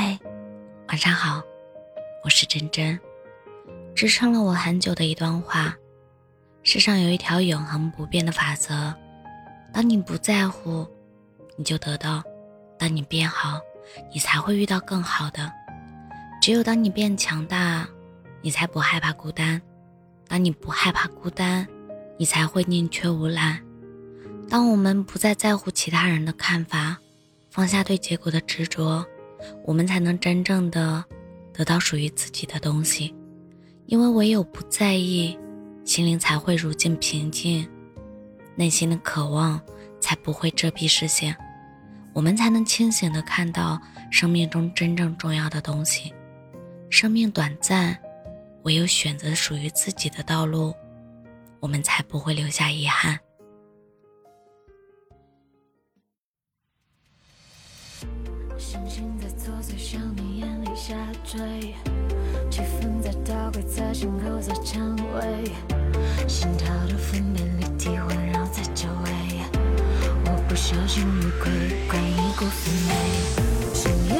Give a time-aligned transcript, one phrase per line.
[0.00, 0.16] 嗨，
[0.86, 1.42] 晚上好，
[2.22, 2.96] 我是真真。
[3.96, 5.76] 支撑了我很久的一段话：
[6.62, 8.94] 世上有一条永恒不变的法则，
[9.72, 10.86] 当你不在乎，
[11.56, 12.22] 你就得到；
[12.78, 13.58] 当你变好，
[14.14, 15.50] 你才会遇到更好的。
[16.40, 17.84] 只有当你变强大，
[18.40, 19.60] 你才不害怕孤单；
[20.28, 21.66] 当你不害怕孤单，
[22.16, 23.60] 你才会宁缺毋滥。
[24.48, 26.96] 当我们不再在乎其他人的看法，
[27.50, 29.04] 放下对结果的执着。
[29.64, 31.04] 我们才能真正的
[31.52, 33.14] 得到属于自己的东西，
[33.86, 35.38] 因为唯有不在意，
[35.84, 37.68] 心灵才会如镜平静，
[38.54, 39.60] 内心的渴望
[40.00, 41.36] 才不会遮蔽视线，
[42.12, 46.12] 我们才能清醒的看到生命中真正重要的东西。
[46.90, 47.98] 生命短暂，
[48.62, 50.74] 唯有选择属于自己的道路，
[51.60, 53.18] 我们才不会留下遗憾。
[58.58, 61.38] 星星在作祟向你眼里下坠，
[62.50, 65.52] 气氛在倒轨，在心口在蔷薇，
[66.26, 69.10] 心跳的分辨率体环绕在周围，
[70.24, 74.17] 我不小心入轨，怪你过分美，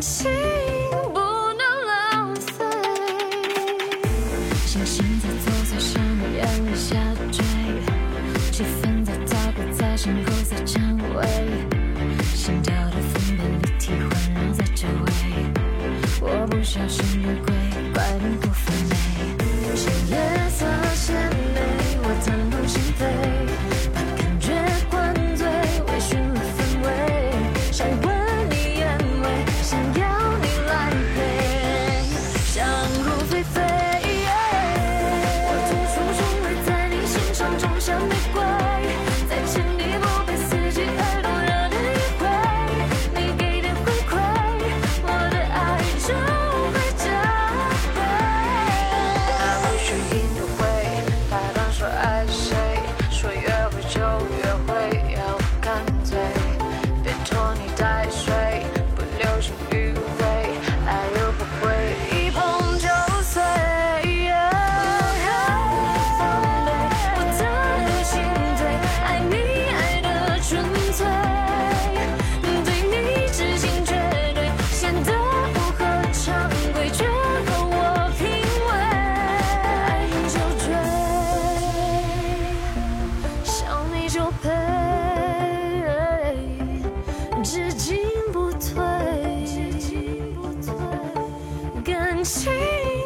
[0.00, 0.30] 情
[1.12, 2.64] 不能浪费，
[4.66, 5.28] 星星在，
[6.74, 6.96] 下
[7.30, 7.44] 坠，
[8.50, 9.12] 气氛在，
[9.72, 9.96] 在，
[12.34, 13.40] 心跳的分辨
[13.78, 13.92] 体，
[14.56, 15.08] 在周围，
[16.22, 17.09] 我不小心。
[92.22, 92.99] 相思。